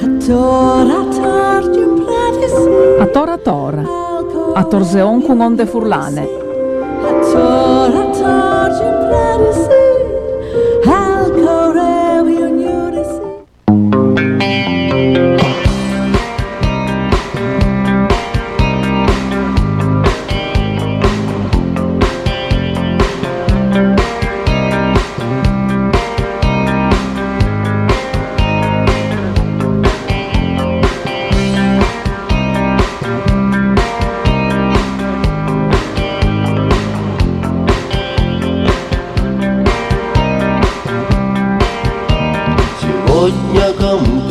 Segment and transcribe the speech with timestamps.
[0.00, 0.06] A
[3.12, 3.74] tora tor,
[4.54, 6.28] a torzeon con onde furlane.
[7.02, 8.70] A tora tor,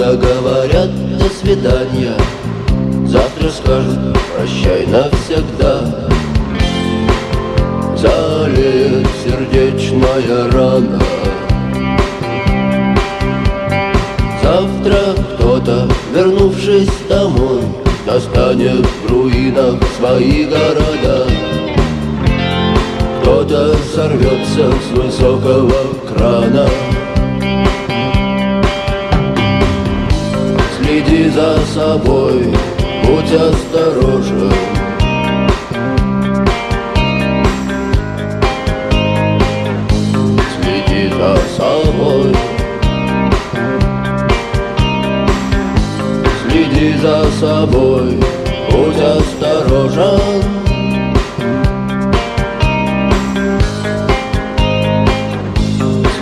[0.02, 2.16] кому-то говорят до свидания
[3.06, 5.82] Завтра скажут прощай навсегда
[7.96, 11.00] Залит сердечная рана.
[14.42, 17.62] Завтра кто-то, вернувшись домой
[18.06, 21.28] Достанет в руинах свои города.
[23.22, 25.72] Кто-то сорвется с высокого
[26.10, 26.68] крана
[30.92, 32.54] Следи за собой,
[33.06, 34.52] будь осторожен.
[40.52, 42.36] Следи за собой.
[46.44, 48.20] Следи за собой,
[48.70, 50.44] будь осторожен.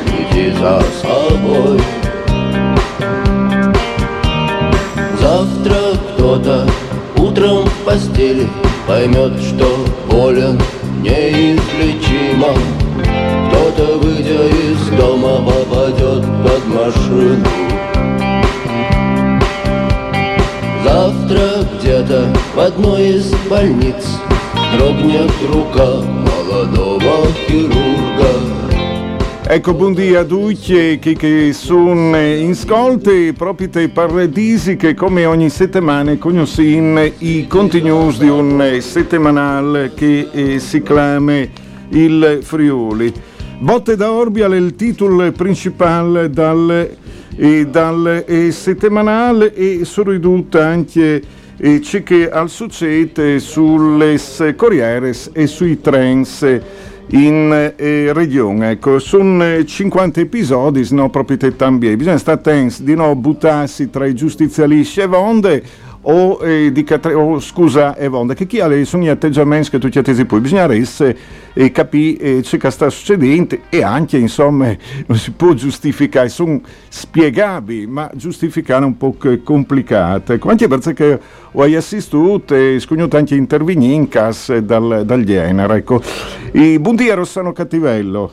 [0.05, 1.98] Следи за собой
[7.89, 8.47] постели
[8.87, 10.59] Поймет, что болен
[11.01, 12.53] неизлечимо.
[13.47, 17.45] Кто-то, выйдя из дома, попадет под машину.
[20.83, 24.05] Завтра где-то в одной из больниц
[24.75, 28.08] Дрогнет рука молодого хирурга
[29.51, 35.49] Ecco, buondì a tutti che, che sono in scolte proprio dei paradisi che come ogni
[35.49, 41.39] settimana conoscono i contenuti di un settimanale che eh, si chiama
[41.89, 43.11] Il Friuli.
[43.57, 46.87] Botte da Orbial è il titolo principale dal,
[47.35, 51.23] eh, dal eh, settimanale e sono ridotte anche
[51.57, 54.15] eh, ciò che al succede sulle
[54.55, 56.43] Corriere e sui trens
[57.11, 58.71] in eh, regione.
[58.71, 61.97] Ecco, sono 50 episodi, no, proprio te tambien.
[61.97, 65.63] Bisogna stare attenti di non buttarsi tra i giustizialisti e vonde
[66.01, 69.79] o, eh, di catre- o scusa e vonde, che chi ha sono gli atteggiamenti che
[69.79, 70.39] tu ci attesi poi.
[70.39, 71.17] Bisogna essere
[71.53, 74.75] e capire eh, ciò che sta succedendo e anche, insomma,
[75.07, 80.33] non si può giustificare, sono spiegabili, ma giustificare un po' complicato.
[80.33, 81.19] Ecco, anche perché
[81.51, 85.77] ho assistito e scognuto anche intervenire in casse dal, dal genere.
[85.77, 86.01] Ecco.
[86.53, 88.31] I buondì a Rossano Cattivello.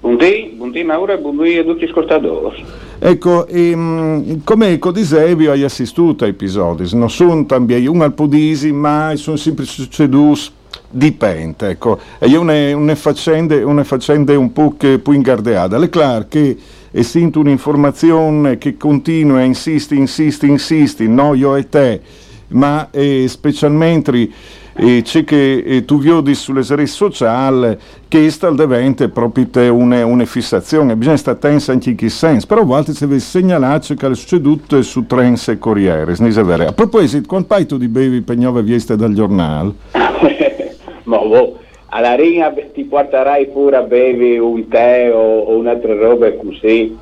[0.00, 2.64] Buondì Mauro e buondì a tutti gli ascoltatori.
[2.98, 9.36] Ecco, ehm, come dicevi, hai assistito a episodi, non sono también un alpodisi, ma sono
[9.36, 10.54] sempre succeduti
[10.88, 15.78] dipende, ecco, e io ne, una faccende, una faccende un po' che più ingardeata.
[15.78, 16.56] È chiaro che
[16.90, 22.00] essendo un'informazione che continua, insisti, insisti, insisti, no io e te,
[22.48, 24.30] ma eh, specialmente
[24.78, 27.76] eh, c'è che tu vedi sulle reti sociali
[28.08, 32.46] che sta diventa proprio te una, una fissazione, bisogna stare attenti anche in che senso,
[32.46, 37.26] però a volte si deve segnalare che è succeduto su trens e corriere, a proposito,
[37.26, 39.72] quando poi tu di bevi pegnove vieste dal giornale?
[41.04, 46.32] Ma boh, alla ringa ti porterai pure a bevi un tè o, o un'altra roba
[46.34, 46.96] così,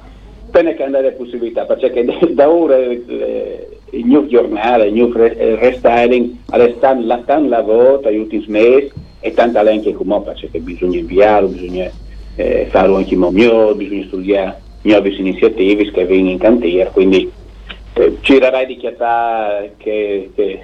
[0.47, 6.37] appena che andare possibilità, perché da ora eh, il mio giornale, il mio restyling,
[6.77, 11.91] stanno tan lavoro agli ultimi mesi e tanta anche come perché bisogna inviarlo, bisogna
[12.37, 17.31] eh, farlo anche mio, bisogna studiare nuove iniziative che vengono in cantiere, quindi
[17.95, 20.61] eh, ci darai di chiatà che, che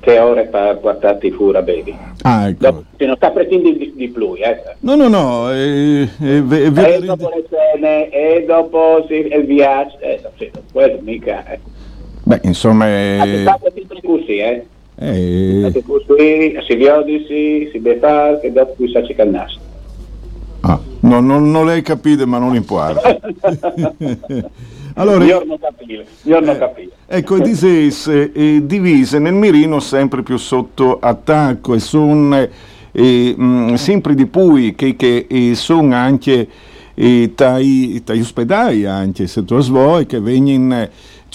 [0.00, 1.94] che ora per portarti fuori a bevi.
[2.22, 2.58] Ah, ecco.
[2.62, 4.62] Dopo, se non sta pretendendo di, di più, eh.
[4.80, 9.44] No, no, no, eh, eh, ve- E ve- dopo le cene, e dopo sì, il
[9.44, 11.44] viaggio, eh, sì, quello mica...
[11.52, 11.58] Eh.
[12.30, 13.18] Beh, insomma, Eh.
[13.18, 13.44] eh, È
[13.74, 14.66] sempre così, eh.
[14.96, 19.14] eh, così, si viodisi, si befà, che dopo qui sa ci
[20.60, 23.18] ah, no, non, non lei capite, ma non importa.
[24.94, 26.90] allora, Io non capivo, io non Eh, capivo.
[27.06, 32.48] Ecco, e disese eh, divise nel mirino sempre più sotto attacco e sono
[32.92, 36.46] eh, mh, sempre di più che, che eh, sono anche
[36.94, 40.88] eh, dai, dai ospedali anche se tu vuoi che vengono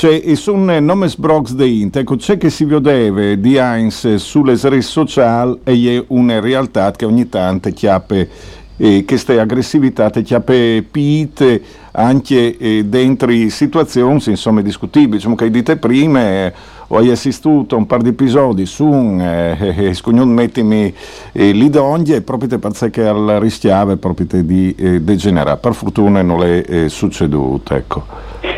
[0.03, 4.81] e sono nome sbrox de int ecco c'è che si vedeva di Heinz sulle reti
[4.81, 8.29] sociali e è una realtà che ogni tanto chiappe
[8.77, 11.61] eh, queste aggressività che chiappe pite
[11.91, 15.17] anche eh, dentro situazioni insomma discutibili.
[15.17, 16.53] Diciamo che dite prima eh,
[16.87, 20.93] ho assistito a un par di episodi su un eh, eh, non mettimi
[21.31, 25.57] eh, lì d'ogni e proprio perché che al rischiava proprio di eh, degenerare.
[25.57, 28.05] Per fortuna non è eh, succeduto ecco.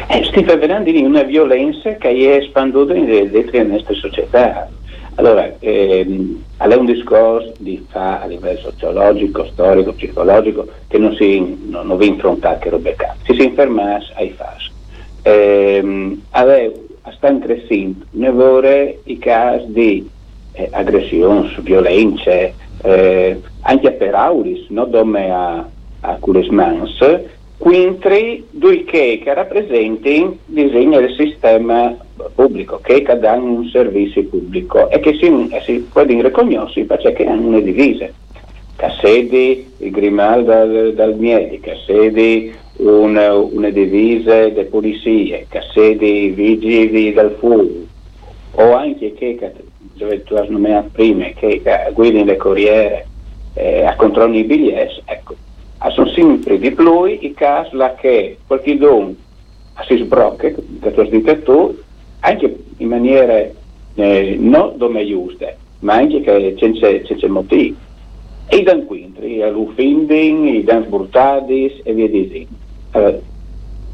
[0.10, 4.70] Eh, stiamo vedendo di una violenza che è espanduta dentro la nostra società.
[5.16, 11.40] Allora, ehm, è un discorso di fa a livello sociologico, storico, psicologico, che non si
[11.68, 13.16] non, non vi affrontare che robe qua.
[13.24, 14.70] Si si infermasse ai fas.
[15.22, 16.74] Ehm, aveva,
[17.16, 20.10] stanno crescendo, ne vorrei i casi di
[20.54, 25.66] eh, aggressioni, violenze, eh, anche per auris, non come a,
[26.02, 27.37] a Curesmans, quindi
[28.52, 31.96] due che, che rappresentano disegno del sistema
[32.34, 37.60] pubblico, che, danno un servizio pubblico e che si, si può riconoscere perché hanno una
[37.60, 38.08] divisa.
[38.76, 45.62] Che sedi il grimaldo dal, dal Miedi, che sedi una, una divisa delle polizie, che
[45.74, 47.86] sedi i vigili del fuoco,
[48.52, 49.52] o anche che,
[49.94, 51.62] dove tu hai nominato prima, che,
[51.94, 53.08] guidano le corriere
[53.56, 55.36] eh, a controllare i biglietti, ecco,
[55.80, 59.16] ah, sono sempre di più i casi là che qualche don
[59.86, 60.52] si sbrocca,
[62.22, 63.46] anche in maniera
[63.96, 67.78] eh, non come giusta, ma anche che senza motivo.
[68.50, 72.48] E dan quintri, l'uffinding, i dan sburtadis e via dicendo.
[72.92, 73.20] Allora,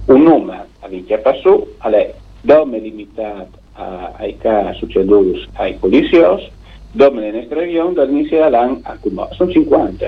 [0.05, 6.47] un numero a vince passò, è dome limitato a- ai casi succeduti ai poliziosi,
[6.91, 9.27] dome nella nostra regione dall'inizio dell'anno a Cumò.
[9.31, 10.05] Sono 50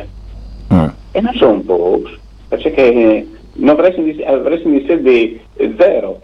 [0.70, 0.95] Eh.
[1.16, 2.18] E non sono pochi,
[2.50, 5.40] perché non avresti avresti di essere di
[5.78, 6.20] zero,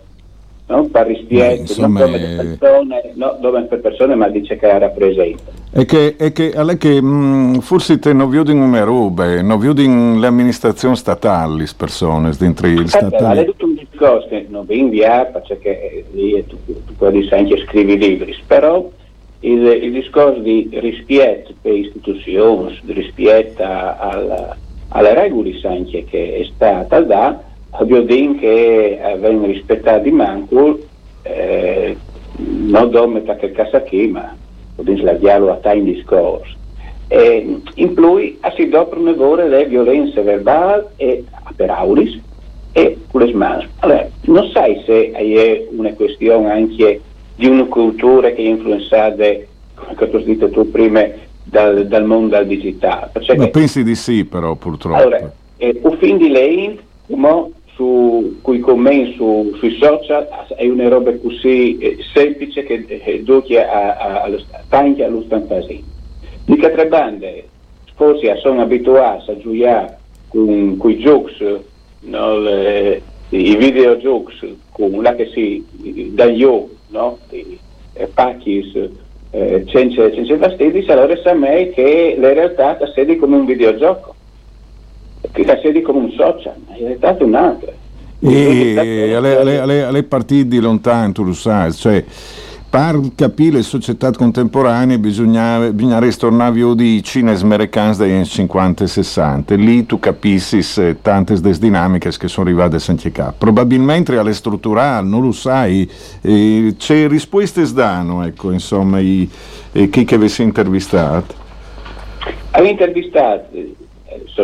[0.68, 0.84] no?
[0.88, 4.58] per Beh, rispetto, insomma, non come eh, le persone, no, dove per persone, ma dice
[4.58, 5.44] che rappresenta.
[5.72, 9.82] è che, è che, è che mh, forse te non vedo una roba, non vedo
[9.82, 13.40] le amministrazioni statali, le persone dentro i Allora, statali.
[13.40, 17.38] è tutto un discorso che non vi inviare perché eh, lì tu, tu puoi dire
[17.38, 18.90] anche scrivi libri, però
[19.40, 24.58] il, il discorso di rispetto per le istituzioni, rispetto alla-
[24.94, 27.42] alle regole anche che è stata da,
[27.72, 30.80] voglio dire che eh, vengono rispettati manco,
[31.24, 31.96] eh,
[32.38, 34.36] non dome perché casa qui, ma
[34.76, 36.60] voglio slaviarlo a in discorso.
[37.08, 42.20] E in più si doprono ore le violenze verbali e per auris
[42.72, 43.68] e con le.
[43.80, 47.02] Allora, non sai se è una questione anche
[47.36, 49.26] di una cultura che è influenzata,
[49.96, 51.06] come hai detto tu prima,
[51.52, 53.10] dal, dal mondo del digitale.
[53.12, 54.96] Perché Ma pensi di sì però purtroppo.
[54.98, 56.80] allora, eh, il fin di lei,
[57.76, 63.58] su cui commenti su, sui social è una roba così eh, semplice che eh, giochi
[63.58, 65.88] a- a- allo tanti allo stantasino.
[66.46, 67.48] Di che tre bande,
[67.96, 69.98] forse sono abituati a giocare
[70.30, 71.58] con, con i giochi,
[72.02, 75.64] no, le- i videogiochi, con la che si
[76.14, 77.58] da io, no, i,
[77.94, 78.64] eh, pacchi
[79.32, 84.16] eh, senza, senza fastidi, allora me che la realtà sta sedi come un videogioco
[85.32, 87.72] che sta sedi come un social, ma in realtà è un'altra.
[88.24, 92.04] E alle, alle, alle, alle partite di lontano, tu lo sai, cioè,
[92.72, 98.88] per capire le società contemporanee bisogna, bisogna ristornare di cines americani degli anni 50 e
[98.88, 99.56] 60.
[99.56, 100.62] Lì tu capissi
[101.02, 103.34] tante des dinamiche che sono arrivate anche qua.
[103.38, 105.86] Probabilmente alle strutturali, non lo sai,
[106.22, 109.30] eh, c'è risposte sdanno, ecco, insomma, i,
[109.74, 111.36] eh, chi che avessi intervistato.
[112.52, 113.76] Avevo intervistato, eh,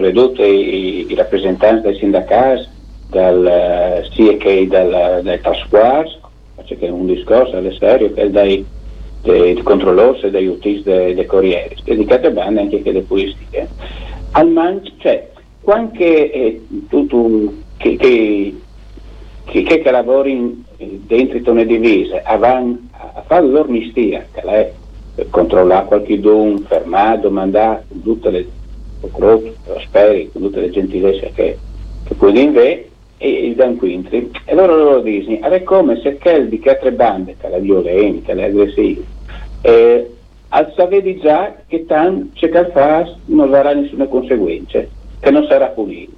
[0.02, 2.68] ridotti i, i rappresentanti dei sindacati,
[3.10, 6.20] dal eh, che dal, dai task force,
[6.68, 8.66] perché è un discorso alle serio, che dai,
[9.22, 13.68] dei, controllori e degli utenti dei, dei corrieri, dedicate bande anche che le pulistiche.
[14.32, 15.30] Al man, cioè,
[15.62, 18.56] quando eh, tu, tu che, che,
[19.46, 20.66] che, che lavori in-
[21.08, 28.04] dentro le divise, avanti a fare l'ormistia, che è controllare qualche don, fermare, domandare, con
[28.04, 28.48] tutte le
[29.80, 31.58] speri, tutte le gentilezze che,
[32.04, 34.32] che può dire e, e dan quintri.
[34.46, 38.46] E loro loro dicono, è come se di che altre bande, che la violenza, le
[38.46, 39.04] aggressive,
[39.62, 40.12] eh,
[40.50, 44.82] al sapere già che tanto c'è che fa non avrà nessuna conseguenza,
[45.20, 46.12] che non sarà punito.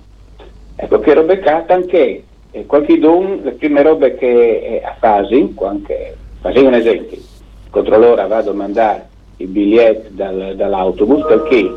[0.75, 5.53] Ecco che robe cata anche eh, qualche don, le prime robe che eh, a fasi,
[5.61, 11.71] anche, un esempio, il controllore va a domandare il biglietto dal, dall'autobus perché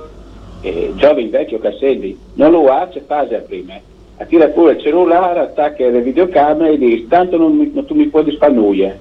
[0.62, 3.74] eh, giovane vecchio Casselli non lo ha, c'è fase a prima,
[4.16, 8.06] attira pure il cellulare, attacca le videocamere e dice tanto non, mi, non tu mi
[8.06, 8.98] puoi dispannuire.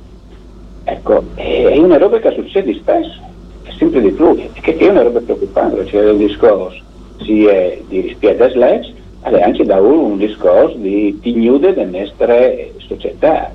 [0.84, 3.20] Ecco, è una roba che succede spesso,
[3.64, 6.82] è sempre di più, che è una roba preoccupante, c'è un discorso
[7.24, 13.52] sia di rispetto a sledge, ma anche da un, discorso di tignude delle nostre società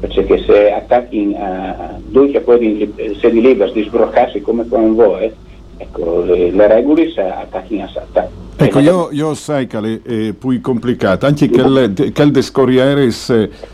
[0.00, 5.32] perché se attacchi a lui che poi se di liberi di sbroccarsi come con voi,
[5.76, 8.42] ecco, le, le regole si attacchi a saltare.
[8.56, 12.22] Ecco, io, io, sai che è più complicato, anche che il, che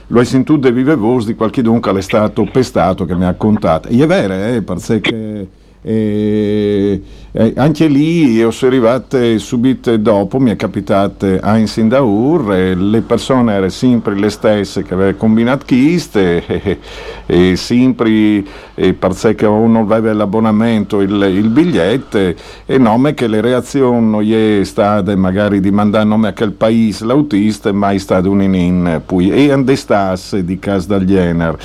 [0.07, 3.89] lo hai sentito vive voce di qualche dunque è stato pestato che mi ha contato.
[3.89, 5.49] E è vero, eh, perché
[5.83, 13.01] e, e anche lì ho arrivato subito dopo, mi è capitato a in Sindaur, le
[13.01, 16.79] persone erano sempre le stesse che avevano combinato chiste e,
[17.27, 18.45] e sempre
[18.75, 24.65] e perché uno aveva l'abbonamento, il, il biglietto e nome che le reazioni non è
[24.65, 29.53] state magari di mandare nome a quel paese l'autista, mai stato un in poi e
[29.53, 30.59] andestasse di.
[30.61, 31.57] E,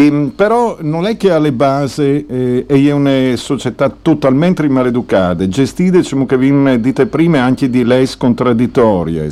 [0.00, 6.26] ehm, però non è che alle basi eh, è una società totalmente maleducata, gestita, diciamo
[6.26, 9.30] che vi dite prima, anche di lei contraddittorie.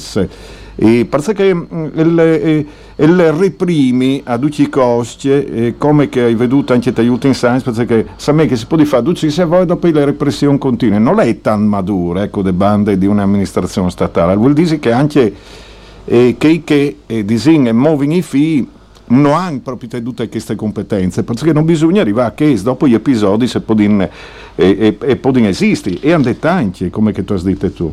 [0.82, 6.34] E perché mm, il, eh, il reprimi a tutti i costi, eh, come che hai
[6.34, 9.66] veduto anche negli ultimi anni, perché sa me che si può fare tutti se vuoi
[9.66, 14.54] dopo le repressioni continue, non è tan madura, ecco, le bande di un'amministrazione statale, vuol
[14.54, 15.34] dire che anche
[16.04, 18.66] eh, che, che eh, disin muovono i figli
[19.10, 23.46] non hanno proprio tutte queste competenze, perché non bisogna arrivare a che dopo gli episodi
[23.46, 24.08] se possono
[24.54, 27.92] e, e, e esistere, e hanno dettagli, come che tu hai detto tu.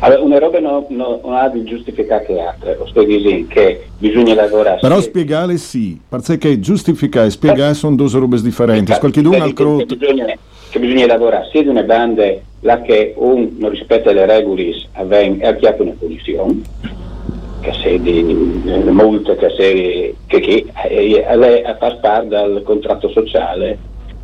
[0.00, 4.34] Allora, una roba no, no, non ha di giustificare che altre, sto dicendo che bisogna
[4.34, 4.78] lavorare.
[4.80, 8.92] Però spiegare sì, perché giustificare e spiegare sono due robe differenti.
[8.98, 10.26] Qualcuno al che, che, bisogna,
[10.70, 12.24] che bisogna lavorare sia di una banda
[12.60, 16.60] là che un non rispetta le regole e ha una punizione,
[17.60, 18.22] che se di
[18.90, 23.78] multe che, che, eh, fa parte del contratto sociale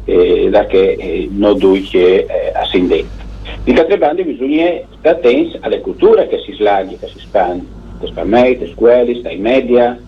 [0.05, 3.21] eh, da che eh, non duce eh, a sindetto.
[3.65, 7.65] Di altre bande bisogna stare attenti alle culture che si slaghi, che si spanno,
[8.01, 9.99] che spammei, che scuole, stai media,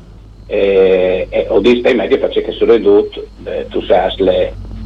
[0.47, 4.13] eh, e, o di stai media perché sono ridotti, eh, tu sai,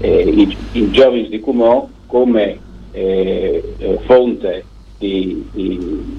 [0.01, 2.59] eh, i, i, giovani di Cumò come
[2.93, 4.65] eh, eh, fonte
[4.99, 6.19] di, di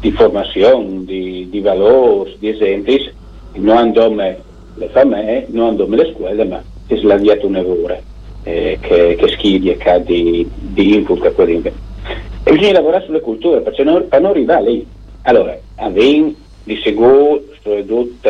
[0.00, 3.10] di formazione, di, valori, di esempi,
[3.54, 8.02] non andò le famiglie, non andò le scuole, ma è slaviato un errore
[8.44, 13.20] eh, che, che schidi e che di, di input che può E bisogna lavorare sulle
[13.20, 14.86] culture, perché non, non arrivare lì.
[15.22, 17.42] Allora, avendo di sicuro,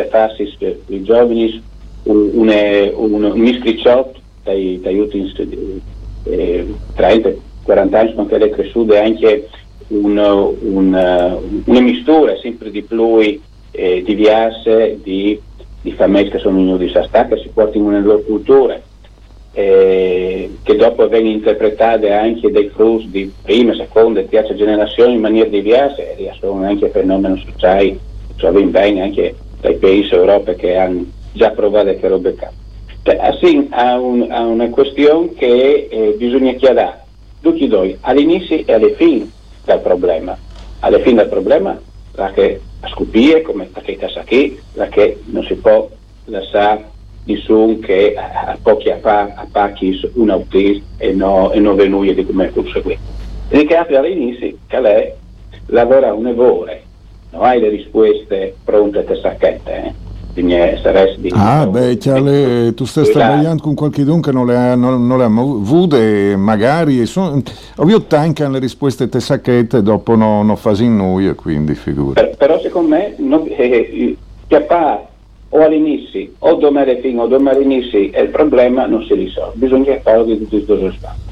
[0.09, 1.63] fasi per i giovani,
[2.03, 2.53] un, un,
[4.43, 5.31] dai, dai ultimi
[6.23, 9.47] eh, 30-40 anni, ma che è cresciuto anche
[9.87, 13.19] un, un, una mistura sempre di più
[13.71, 15.39] eh, diverse di,
[15.81, 18.81] di famiglie che sono in di Sastà, che si portano nelle loro culture,
[19.53, 25.21] eh, che dopo vengono interpretate anche dai frutti di prima, seconda e terza generazione in
[25.21, 27.99] maniera diversa e sono anche fenomeni sociali,
[28.35, 32.35] trovi bene anche dai paesi Europa che hanno già provato che robe.
[33.03, 37.05] Cioè, assim, ha, un, ha, una questione che eh, bisogna chiarire,
[37.41, 39.29] tutti i due, all'inizio e alla fine
[39.73, 40.37] del problema.
[40.79, 41.79] Alla fine del problema
[42.13, 45.89] la che a come la che sa che, la che non si può
[46.25, 46.95] lasciare
[47.25, 52.25] nessuno che a pochi a, a pacchi un autista e, no, e non venuti di
[52.25, 53.03] come conseguenza.
[53.49, 55.11] E che all'inizio che lei
[55.67, 56.83] lavora un'evore,
[57.31, 60.06] non hai le risposte pronte a sacchette, eh?
[60.41, 61.29] Di...
[61.33, 65.23] Ah, beh, le, tu stai lavorando con qualcuno che non le ha, non, non le
[65.23, 67.41] ha avute, magari, son,
[67.77, 72.21] ovvio tancano le risposte te sacchette dopo non no fasi in noi, quindi figura.
[72.21, 74.15] Per, però secondo me, no, eh,
[74.47, 75.05] che fa
[75.49, 80.25] o all'inizio, o domani fino, o domani all'inizio, il problema non si risolve, bisogna fare
[80.25, 81.25] di i due stati.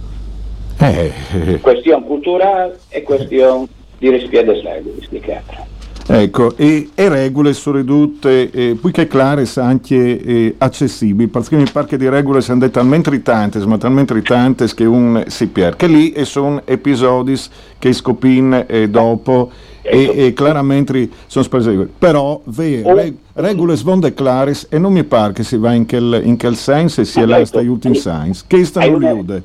[0.80, 1.12] Eh,
[1.52, 1.60] eh.
[1.60, 5.75] Questione culturale e questione di rispetto delle regole, di che altro.
[6.08, 11.88] Ecco, e, e regole sono ridotte, eh, poiché clare anche eh, accessibili, perché mi pare
[11.88, 15.88] che di regole siano dette talmente tante, ma talmente tante che un si pierde, che
[15.88, 17.36] lì sono episodi
[17.80, 19.50] che scopin eh, dopo
[19.82, 21.90] e, e chiaramente sono spese.
[21.98, 22.94] Però ve, oh.
[22.94, 26.56] reg, regole svonde clares e non mi pare che si va in quel, in quel
[26.56, 29.44] senso e si è là sta aiuto in science che stanno riude?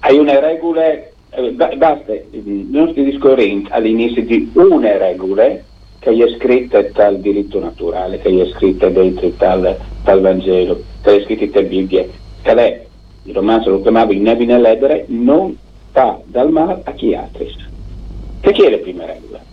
[0.00, 5.64] hai una regole eh, basta i nostri discorrenti all'inizio di una regole
[5.98, 11.24] che è scritta dal diritto naturale che è scritta dentro tal, tal Vangelo che è
[11.24, 12.04] scritta dal Bibbia
[12.42, 12.86] che è
[13.24, 15.56] il romanzo lo chiamava in nevi nell'edere non
[15.92, 17.50] fa dal male a chi altri
[18.40, 19.46] che chi è la prima regola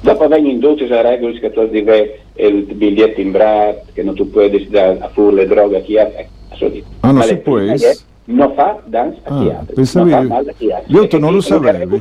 [0.00, 4.30] Dopo vengono indotti a regole che tu devi il biglietto in braccio, che non tu
[4.30, 6.10] puoi decidere a fare le droghe a chi ha.
[7.00, 9.64] Ah, non si può Non fa danza a chi ha.
[9.74, 10.82] Pensavi, non fa male a chi ha.
[10.86, 11.98] Io non lo sapevo.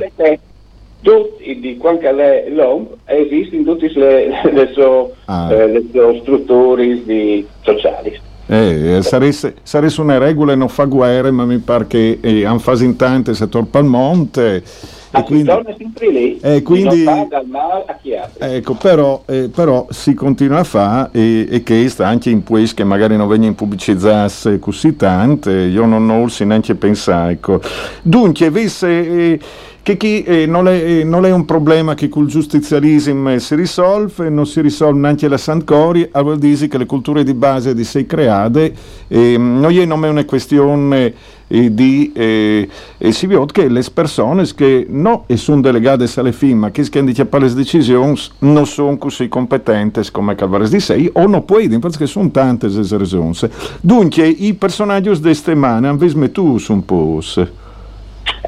[1.07, 5.53] Tutti di quanto è l'uomo esistono tutte le, le, sue ah.
[5.53, 8.19] eh, strutture sociali.
[8.45, 12.83] Eh, saresse, saresse una regola non fa guerre, ma mi pare che eh, hanno fatto
[12.83, 14.63] in tante se torpa al monte
[15.09, 18.11] e quindi, sempre lì, eh, quindi, dal male a chi.
[18.37, 22.75] Ecco, però, eh, però, si continua a fare e, e che sta anche in questo
[22.75, 27.29] che magari non vengono pubblicizzasse così tante, io non ho neanche pensato.
[27.29, 27.61] Ecco.
[28.01, 28.87] Dunque, visse...
[28.89, 29.39] Eh,
[29.87, 34.27] che chi, eh, non, è, eh, non, è, un problema che col giustizialismo si risolve,
[34.27, 37.85] non si risolve neanche la Sant'Cori, a vuol dire che le culture di base di
[37.85, 38.73] sei create,
[39.07, 41.13] eh, non è una questione
[41.47, 42.67] eh, di eh,
[42.97, 47.09] eh, si vede che le persone che non sono delegate alle FIM, ma che hanno
[47.09, 52.07] di le decisioni non sono così competenti come Calvares di sei o non puoi, perché
[52.07, 53.37] sono tante le ragioni.
[53.79, 57.21] Dunque, i personaggi di queste mani hanno visto un po'.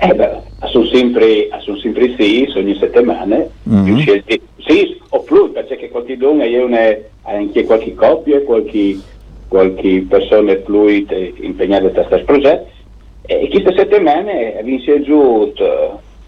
[0.01, 3.98] Eh beh, sono sempre, sono sempre sì, ogni settimana, mm-hmm.
[4.58, 8.98] sì, o più, perché qualcuno ha anche qualche coppia, qualche,
[9.48, 12.68] qualche persona più impegnata in questo progetto,
[13.25, 15.53] e queste settimane vince giù,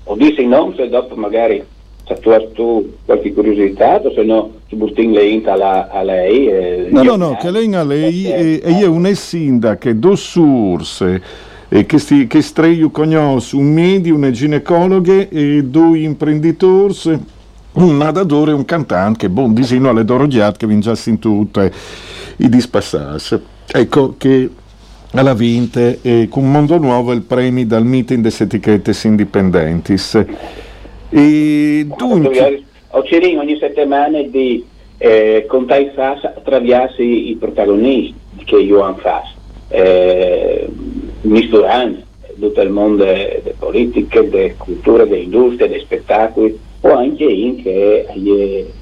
[0.03, 1.63] o dice no, se dopo magari
[2.05, 2.19] se
[2.53, 6.47] tu qualche curiosità, o se no tu butti le alla, a lei.
[6.47, 11.85] Eh, no, no, no, che lei a lei è, è una sindaca, due source e
[11.85, 16.93] che, sti, che streio conosco un medico, una ginecologa e due imprenditori
[17.73, 21.71] un nadadore e un cantante che buon disegno alle dorogiate che vincesse in tutte
[22.35, 24.49] i dispassasse ecco che
[25.13, 30.25] alla vinte e con Mondo Nuovo il premio dal meeting delle etichette indipendentes.
[31.09, 34.65] E dunque Occerin ogni settimana di
[34.97, 40.67] eh, contare fas attraverso i protagonisti che io ho fatto eh,
[41.21, 47.61] misturando tutto il mondo delle politiche, delle culture, delle industrie, dei spettacoli, o anche in
[47.61, 48.05] che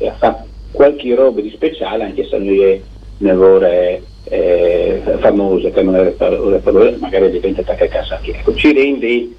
[0.05, 2.79] ha fatto qualche roba di speciale, anche se non è
[3.17, 9.29] nevore eh, famosa, che non è famosa, magari diventa anche casa che ecco, ci rende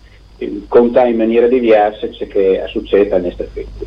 [0.68, 3.84] contare in maniera diversa ciò che succede a questo effetto.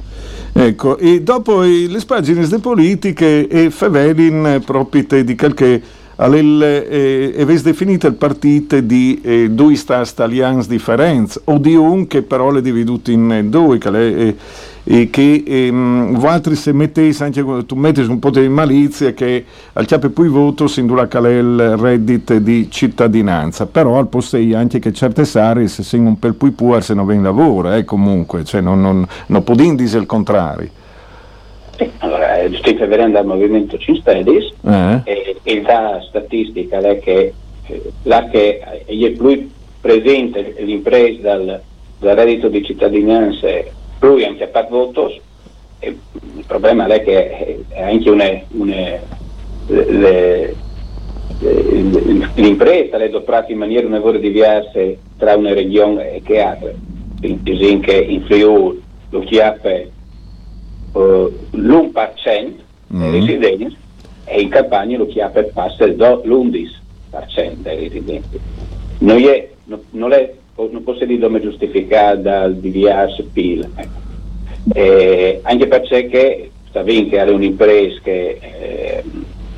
[0.55, 5.81] Ecco, e dopo le pagine delle politiche e Fevelin proprio di qualche
[6.15, 12.53] Avete eh, definito il partito di eh, due stati differenti, o di un che però
[12.53, 14.35] è dividuto in due, che, eh,
[14.85, 19.85] e che ehm, altri se mettesse anche tu metti un po' di malizia che al
[19.85, 23.65] ciape poi voto si indura il reddit di cittadinanza.
[23.65, 27.05] Però al posto anche che certe aree se sono un per poi può se non
[27.05, 30.69] vengono lavoro eh, comunque cioè non, non, non può dire il contrario.
[31.75, 35.01] Sì, allora, stai vedendo il movimento 5 Stelle eh.
[35.03, 37.33] e, e la statistica è che
[37.67, 41.61] eh, là che è più presente l'impresa dal,
[41.99, 43.47] dal reddito di cittadinanza
[43.99, 45.19] lui anche a votos
[45.79, 45.97] e
[46.37, 48.75] il problema è che è anche una, una
[49.67, 50.55] le, le,
[52.35, 54.79] l'impresa è operata in maniera un lavoro diversa
[55.17, 56.71] tra una regione e che altra
[57.19, 59.91] per esempio in Friuli lo chiappe
[60.93, 62.53] l'1%
[62.87, 63.11] dei mm.
[63.11, 63.77] residenti
[64.25, 66.71] e in Campania lo chiappe passa l'11%
[67.57, 68.39] dei residenti
[68.99, 69.49] non è,
[69.91, 73.69] non è non posso dire come giustificare dal DVS PIL.
[73.75, 74.01] Ecco.
[74.73, 79.03] Eh, anche perché sapete che è un'impresa che eh,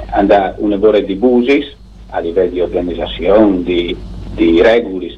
[0.10, 1.76] ha un lavoro di busis
[2.10, 3.96] a livello di organizzazione, di,
[4.34, 5.14] di regole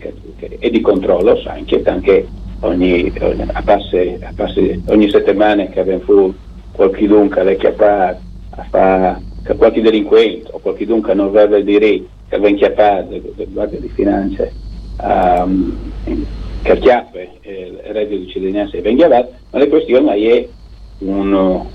[0.60, 2.28] e di controllo, anche, anche
[2.62, 3.12] ogni,
[3.54, 6.34] a passe, a passe, ogni settimana che fu
[6.72, 8.18] qualche dunque che fa,
[8.70, 9.20] fa
[9.56, 13.90] qualche delinquente o qualche dunque non aveva il diritto che aveva chiappato del guardia di
[13.90, 14.48] finanza
[15.02, 15.78] um,
[16.62, 20.48] che acchiappe eh, il reddito di cittadinanza e venga avanti, ma la questione è
[21.00, 21.66] un,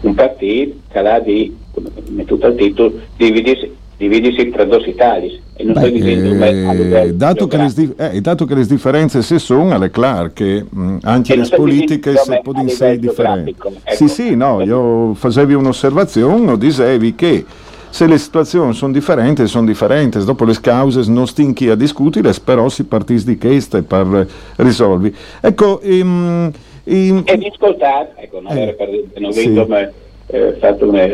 [0.00, 3.74] un partito che ha di, come tutto il titolo, dividersi,
[4.08, 5.40] dividersi tra due Italie.
[5.54, 9.38] E non Beh, sto dicendo eh, dato, che le, eh, dato che le differenze si
[9.38, 13.50] sono, è chiaro che mh, anche le politiche si possono essere livello differenti.
[13.50, 13.72] ecco.
[13.94, 17.44] Sì, sì, no, io facevi un'osservazione, dicevi che
[17.90, 22.68] se le situazioni sono differenti, sono differenti, dopo le cause non stinchi a discutere, però
[22.70, 25.14] si partisse di queste per risolvi.
[25.40, 26.50] Ecco, ehm,
[26.84, 28.88] ehm, E di ascoltare, ecco, non Eh, era per
[29.18, 29.48] non sì.
[29.68, 29.80] ma
[30.28, 31.06] eh, fatto una-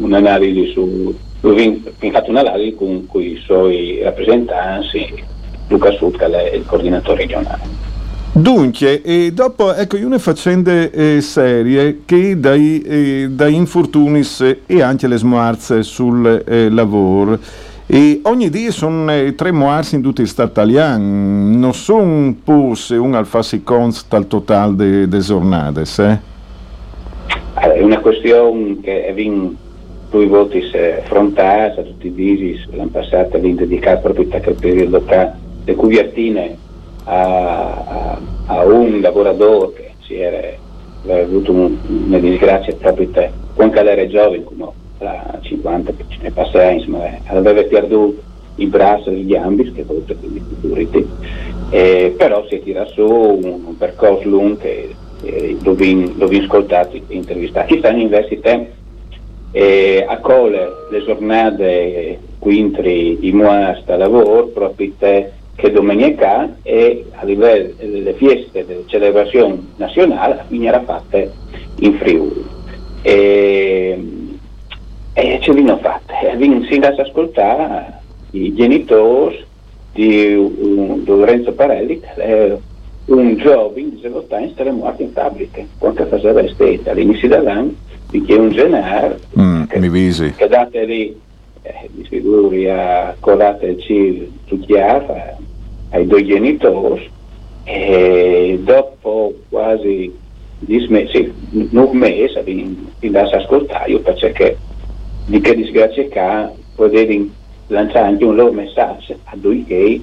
[0.00, 5.22] un'analisi su, ho fatto un'analisi con, con i suoi rappresentanti,
[5.68, 7.86] Luca è il coordinatore regionale.
[8.32, 14.22] Dunque, e dopo ecco, io ne faccende eh, serie che dai, eh, dai infortuni
[14.66, 17.38] e anche le smoarze sul eh, lavoro.
[17.86, 22.90] E ogni dia sono eh, tre moarsi in tutti gli stati italiani, non sono pus
[22.90, 26.18] un alfassi const al total de, de giornate, eh?
[27.54, 29.56] Allora, È una questione che è vin
[30.10, 30.62] due voti
[31.02, 35.30] affrontata, tutti i disi l'anno passato è dedicato proprio a quel periodo che
[35.64, 36.56] le cuviatine
[37.04, 37.84] a,
[38.16, 40.40] a- a un lavoratore che si era,
[41.04, 44.66] aveva avuto un- una disgrazia proprio te, anche era giovane, come
[45.00, 48.20] a 50 che ce ne passa insomma, eh, aveva perduto
[48.56, 51.06] i bracci e gli gambi, che volte quindi figurati,
[51.70, 57.66] eh, però si tira su un, un percorso lungo che eh, l'ho ascoltato intervistato.
[57.72, 58.58] Chi sta in università
[59.50, 67.06] e a cole le giornate quintri i mois da lavoro proprio te che domenica e
[67.12, 71.32] a livello delle feste delle celebrazioni nazionali venire fatte
[71.80, 72.46] in Friuli.
[73.02, 73.98] E,
[75.12, 79.44] e ce l'hanno fatte e si lascia ascoltare i genitori
[79.92, 82.56] di un- di Lorenzo Parelli che
[83.06, 87.74] un giovane di 18 anni era morto in fabbrica quando faceva estate all'inizio dell'anno
[88.10, 90.32] perché un genere Mm, mi visi.
[90.36, 91.14] che date lì
[91.62, 95.14] eh, di figuri a colate il cibo chiaro
[95.90, 97.08] ai due genitori
[97.64, 100.12] e dopo quasi
[100.60, 104.56] dieci mesi, un mese vi lascio ascoltare io perché
[105.26, 107.30] di che disgrazia che potevi
[107.68, 110.02] lanciare anche un loro messaggio a due gay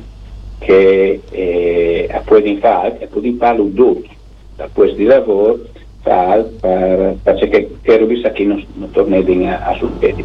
[0.60, 4.10] che eh, puoi fare e puoi fare un doppio
[4.56, 5.60] da questo lavoro
[6.06, 10.24] per, per, perché che rubisa che non, non tornano a, a succedere.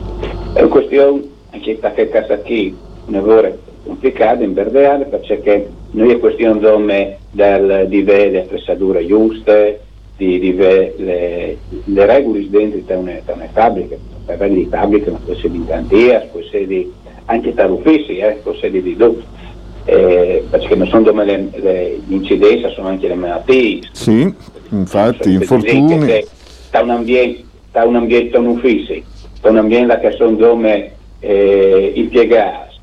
[0.52, 6.18] È una questione anche perché casa qui un lavoro complicato in verdeale perché noi è
[6.18, 9.80] questione come del, di avere le attrezzature giuste,
[10.18, 14.68] di, di avere le, le regole dentro da una, da una fabbrica, per avere di
[14.70, 16.92] fabbrica, ma può essere di cantiere, può essere di,
[17.24, 19.22] anche da uffici, eh, può essere di dove.
[19.84, 24.32] Eh, perché non sono come le, incidenze, sono anche le malattie, Sì,
[24.70, 26.06] infatti, infortuni.
[26.06, 26.26] che
[26.70, 28.94] Da un ambiente, da un ambiente, un ufficio,
[29.40, 32.76] da un ambiente che sono come eh, impiegati,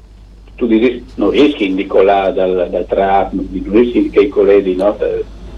[0.55, 4.97] tu dici, non rischi di colare dal, dal trap, non rischi che i colleghi no,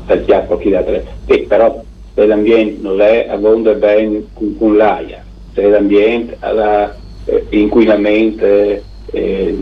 [0.06, 1.82] dal, chiappo chi da tre, eh, però
[2.14, 5.24] se l'ambiente non è abbonda bene con, con l'aria,
[5.54, 6.94] se l'ambiente ha
[7.26, 9.58] eh, inquinamento eh,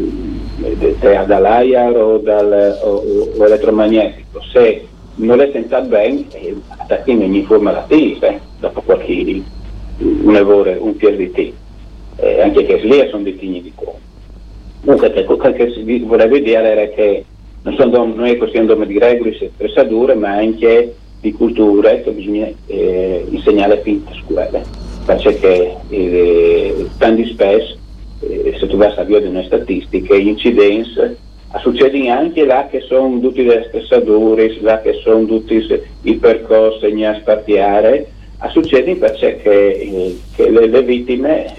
[1.26, 3.04] dall'aria o, dal, o,
[3.38, 8.82] o elettromagnetico, se non è sentato bene, eh, attacchi in ogni forma malattia, eh, dopo
[8.82, 9.44] qualche
[10.00, 11.54] un lavoro, un PRDT,
[12.18, 14.00] eh, anche che lì sono dei tigni di cuore.
[14.84, 17.26] Comunque, ecco, quel che vorrei vedere era che
[17.64, 22.48] non, sono, non è questione di regole e procedure, ma anche di cultura che bisogna
[22.68, 24.62] eh, insegnare fin a scuola.
[25.06, 27.77] Perché eh, tanti spesso,
[28.20, 31.16] eh, se tu vai a vedere le statistiche, gli incidenti eh,
[31.60, 35.64] succedono anche là che sono tutti le stressature, là che sono tutti
[36.02, 38.08] i percorsi a spartiare,
[38.40, 41.56] a succede perché eh, che le, le vittime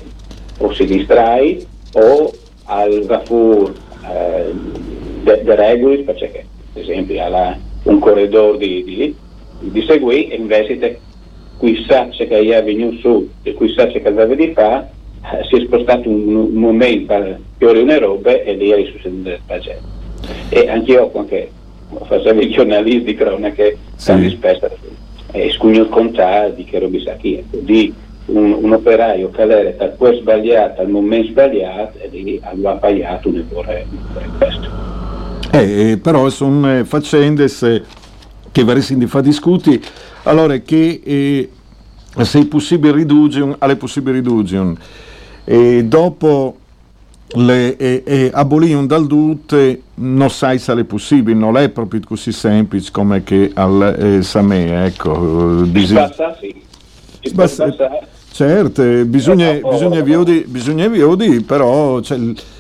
[0.59, 1.59] o si distrae
[1.95, 2.33] o
[2.65, 3.73] al vafur
[4.07, 4.53] eh,
[5.23, 6.45] de, de regoli perché
[6.75, 9.15] ad esempio ha un corridore di, di,
[9.61, 11.01] di seguì e invece
[11.59, 15.57] qui sa che è venuto su e qui sa che aveva di fare eh, si
[15.57, 19.83] è spostato un, un momento per più una roba e lì è succeduto il pageto
[20.51, 21.37] e anche io quando
[22.05, 24.07] facevo i giornalisti di cronache Sì.
[24.07, 24.71] tanti spesso
[25.33, 27.93] e scugno il contato di che roba sa chi di
[28.27, 33.29] un, un operaio che era da poi sbagliato al momento sbagliato e lì aveva pagato
[33.29, 33.87] un errore
[34.37, 34.69] questo.
[35.51, 37.83] Eh, eh, però sono eh, faccende se,
[38.53, 39.83] che varessero di fa discuti,
[40.25, 41.49] allora che eh,
[42.23, 44.77] se possibile riduzione, alle possibili riduzioni.
[45.51, 46.59] E dopo
[47.29, 52.33] le eh, eh, abolizione dal DUT non sai se è possibile, non è proprio così
[52.33, 55.63] semplice come che al eh, Samè, ecco.
[55.63, 56.55] Disi- passa sì,
[57.33, 57.75] Basta-
[58.31, 62.19] certo, bisogna, bisogna, viodi, bisogna viodi, però c'è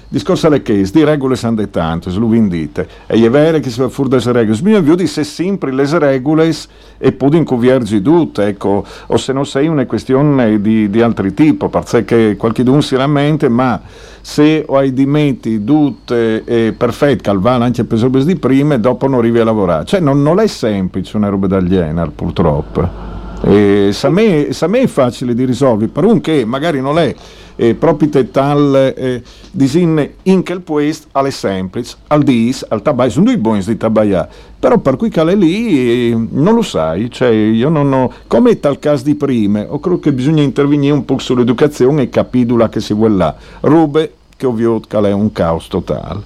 [0.09, 1.68] discorso alle case, di regole sono de
[2.14, 5.73] lo vendite, e è vero che si va fuori dalle regole, bisogna viodi se sempre
[5.73, 6.53] le regole
[6.99, 11.68] e poi incuviergi tutte, ecco, o se non sei una questione di, di altri tipo,
[11.68, 13.81] perché qualcuno si lamenta, ma
[14.21, 19.07] se hai di metti tutte eh, perfette, calvano anche per robe di prima, e dopo
[19.07, 19.85] non arrivi a lavorare.
[19.85, 23.18] Cioè non, non è semplice una roba da genere, purtroppo.
[23.49, 27.15] E sa me, sa me è facile di risolvere, per un che magari non è
[27.57, 33.25] eh, proprio tal eh, disin in quel puest alle semplice, al dis, al tabai, sono
[33.25, 37.71] due buoni di tabaia, però per cui cale lì eh, non lo sai, cioè io
[37.71, 42.03] non ho, come tal caso di prima, o credo che bisogna intervenire un po' sull'educazione
[42.03, 46.21] e capire che si vuole là, rube che ovvio che è un caos totale.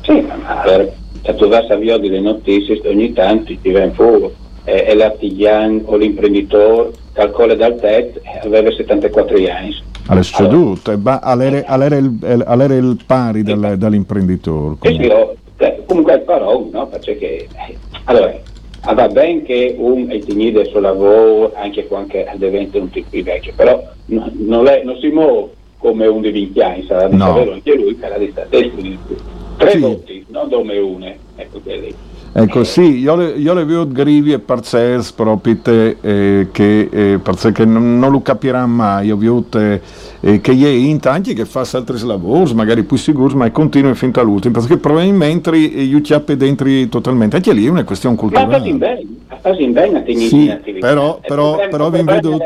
[0.00, 0.64] Sì, ma
[1.22, 5.82] se tu vai a vedere le notizie ogni tanto ti viene fuori eh, è l'artigiano
[5.84, 9.82] o l'imprenditore calcola dal TET aveva 74 anni.
[10.22, 14.76] Sedute, allora, all'era il, il, pari del, dall'imprenditore.
[14.78, 15.36] Comunque.
[15.36, 16.86] Sì, cioè, comunque è parole, no?
[16.88, 17.48] Perché, eh,
[18.04, 18.38] allora,
[18.92, 23.22] va bene che un è finito il suo lavoro anche quando diventa un tipo di
[23.22, 27.16] vecchio, però no, non, è, non, si muove come un di 20 anni, sarà di
[27.16, 27.52] no.
[27.52, 29.14] anche lui, era di statistico.
[29.56, 29.78] Tre sì.
[29.78, 31.94] voti, non come una, ecco che lì.
[32.36, 37.64] Ecco sì, io le, io le vedo grivi e parzers proprio eh, che, eh, perché
[37.64, 42.04] non, non, lo capiranno mai, io vedo eh, che è in tanti che fa altri
[42.04, 47.52] lavori, magari più sicuri, ma continua fino all'ultimo, perché probabilmente io chiappe dentro totalmente, anche
[47.52, 48.58] lì è una questione culturale.
[48.58, 49.06] Ma in bene,
[49.58, 52.36] in bene, sì, però, però, però vi vedo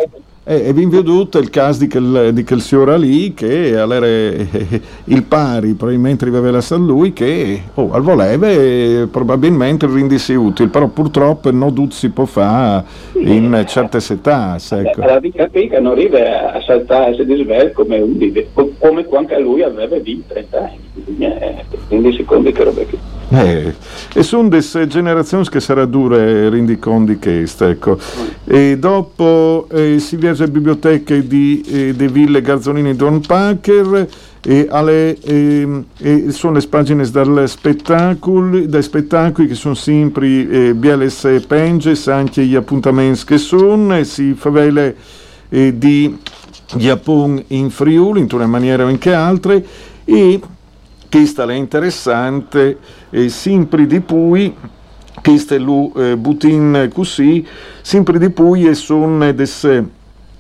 [0.51, 3.77] e vi veduto il caso di quel, di quel signore lì che
[5.05, 11.51] il pari, probabilmente aveva a lui, che oh, al voleva probabilmente rendisse utile, però purtroppo
[11.51, 12.83] non tutto si può fare
[13.13, 14.57] in certe età.
[14.71, 15.01] Ecco.
[15.03, 18.17] La dica non arriva a saltarsi di svel come un
[18.79, 23.18] come quando lui aveva 20-30 anni, quindi secondo che roba che...
[23.31, 23.75] Eh,
[24.15, 27.99] e sono delle generazioni che sarà dure rendicondi che ecco.
[28.45, 34.09] E dopo eh, si viaggia alle biblioteche di eh, De Ville Garzolini Don Packer
[34.43, 40.75] e alle, eh, e sono le pagine dal spettacolo, dai spettacoli che sono sempre eh,
[40.75, 44.97] bieles e penges, anche gli appuntamenti che sono, e si favele
[45.51, 46.17] eh, di
[46.75, 49.65] Giappone in Friuli in una maniera o in che altre
[50.05, 50.41] e
[51.11, 52.79] questa è interessante,
[53.11, 54.55] eh, sempre di cui
[55.23, 57.47] questo è eh, butin così,
[57.83, 59.87] sempre di più e sono delle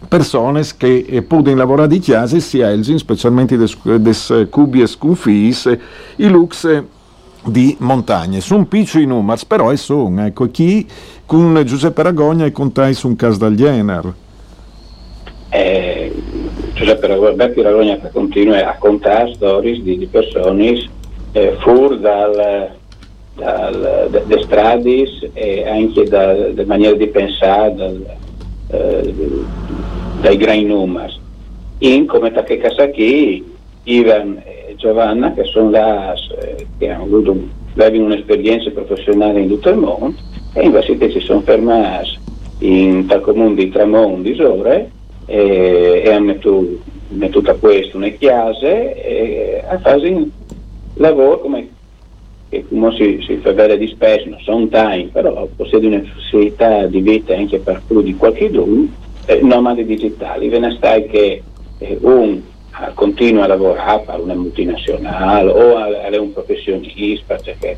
[0.07, 5.76] persone che eh, possono lavorare di chiesa si elgin, specialmente des cubi e scunfis,
[6.16, 6.83] i lux
[7.44, 8.40] di montagne.
[8.40, 10.87] Sono piccoli numeri, però sono, ecco, chi
[11.26, 13.16] con Giuseppe Ragogna e con te su un
[13.54, 14.14] Jener.
[15.50, 16.14] Eh,
[16.78, 20.88] Giuseppe Ragogna continua a contare storie di, di persone
[21.32, 22.76] eh, fuori dal
[23.34, 28.16] dal, da, stradis e anche da, da maniera di pensare dal,
[28.70, 29.14] eh,
[30.20, 31.14] dai grandi numeri.
[31.78, 33.44] In come Takekasaki,
[33.84, 37.36] Ivan e Giovanna, che sono là, eh, che hanno avuto
[37.74, 40.14] un'esperienza professionale in tutto il mondo,
[40.52, 42.18] e invece si sono fermati
[42.60, 44.90] in tal comune di Tramondi, Sore,
[45.28, 46.66] e, e hanno messo,
[47.08, 50.26] messo a questo una chiesa e a fare
[50.94, 51.68] lavoro come
[52.48, 56.86] che come si, si fa vedere di spesso, non sono time, però possiede una facilità
[56.86, 58.88] di vita anche per più di qualche giorno,
[59.26, 60.48] eh, nomadi digitali.
[60.48, 61.42] Ve ne stai che
[61.78, 62.40] eh, un
[62.94, 67.76] continua a lavorare per una multinazionale o è un professionista, perché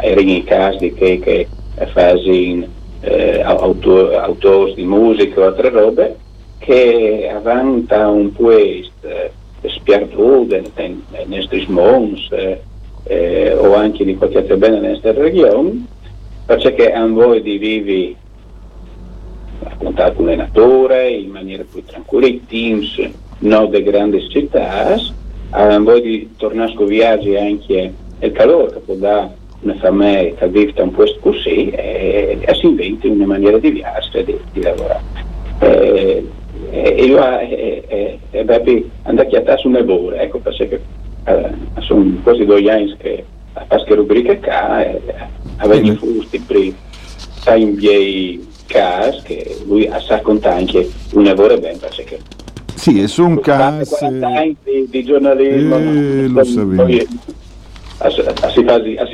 [0.00, 1.48] era in casi che, che
[1.92, 2.66] fanno
[3.00, 6.16] eh, autor, autori di musica o altre robe,
[6.62, 9.32] che avanza un puesto eh,
[9.68, 12.62] spiarduto nei nostri mons, eh,
[13.04, 15.86] eh, o anche di qualche altra bene nella nostra regione,
[16.46, 18.16] perché a voi di vivi
[19.78, 24.96] con le nature in maniera più tranquilla, i teams non delle grandi città,
[25.50, 30.48] a voi di tornare a viaggi anche il calore che può dare una famiglia che
[30.48, 35.02] vive un posto così e, e si inventa una maniera diversa di, di lavorare.
[35.60, 36.24] Eh,
[36.72, 40.82] e io eh, eh, eh, andare a chiattare su una bore, ecco perché
[41.24, 45.00] eh, sono quasi due anni che a queste rubriche qua e
[45.56, 46.56] avevano fusti per
[47.56, 52.18] in miei casi che lui sa contare anche un lavoro bene perché
[52.74, 56.82] sì, è su un caso di, di giornalismo eh, lo sapevo.
[56.82, 56.98] a, a,
[58.10, 59.06] si fa si viodi, a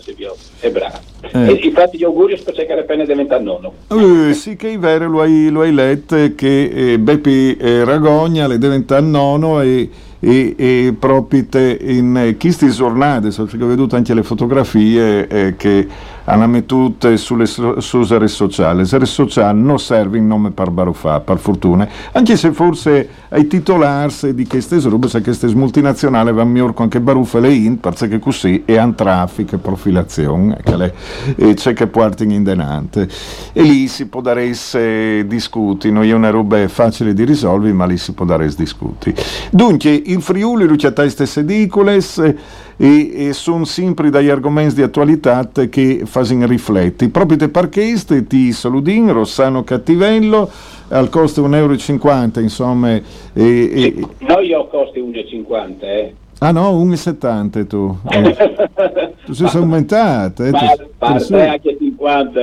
[0.00, 0.12] si
[0.60, 0.98] è bravo.
[1.20, 1.48] Eh.
[1.48, 4.28] E infatti gli auguri perché che le penne diventano nonno.
[4.28, 8.46] Eh, sì, che è vero, lo hai, lo hai letto che eh, Beppi eh, Ragogna
[8.46, 9.88] le diventa nono e,
[10.20, 15.26] e, e proprio te in eh, queste giornate, so che ho veduto anche le fotografie
[15.26, 15.86] eh, che
[16.24, 18.82] hanno mettute sulle so- su reti sociali.
[18.82, 23.46] Le reti sociali non servono in nome per baruffà, per fortuna, anche se forse ai
[23.46, 28.18] titolarsi di queste robe, se queste multinazionali vanno miglior con che baruffe le in, perché
[28.18, 30.94] così è un traffico e profilazione che le,
[31.36, 33.08] e c'è che portano in denante.
[33.52, 37.86] E lì si può dare se discuti, non è una roba facile di risolvere, ma
[37.86, 39.14] lì si può dare discuti.
[39.50, 42.34] Dunque, il Friuli rucciata queste edicoles
[42.76, 47.08] e, e sono sempre dagli argomenti di attualità che fanno rifletti.
[47.08, 50.50] Proprio te parcheste, ti saludin, Rossano Cattivello,
[50.88, 52.92] al costo 1,50 euro, insomma.
[52.92, 56.14] E, e, Noi ho costi 1,50 eh.
[56.38, 57.96] Ah no, 1,70 tu.
[58.10, 59.14] Eh.
[59.24, 60.44] tu sei aumentato.
[60.44, 62.40] Eh, tu- sei anche 50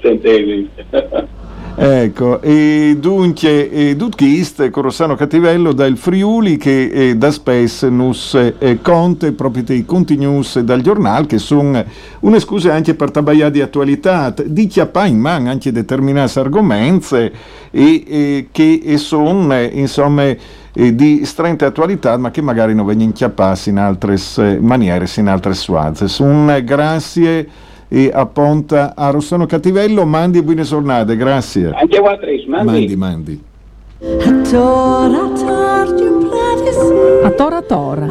[0.00, 0.68] centesimi.
[1.74, 8.34] Ecco, e dunque, e Dutchist, con Rossano Cattivello dal Friuli che eh, da spesso nus
[8.58, 11.82] eh, conte proprio dei continuous dal giornale che sono
[12.20, 17.32] una scusa anche per tabaia di attualità, di chiappare in man anche determinati argomenti e,
[17.70, 23.78] e che sono insomma eh, di stretta attualità ma che magari non vengono inchiappati in
[23.78, 26.22] altre eh, maniere, in altre suaze.
[26.22, 31.72] Un grazie e appunta a Rossano Cattivello, mandi e buone giornate, grazie.
[31.74, 33.44] Anche a Tris, Mandi, mandi.
[37.22, 38.06] A tora tora.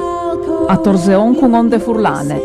[0.67, 2.39] A torzeon con onde furlane.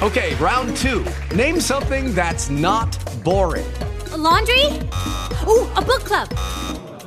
[0.00, 1.04] Okay, round two.
[1.36, 3.66] Name something that's not boring.
[4.12, 4.80] A laundry?
[5.46, 6.28] Ooh, a book club.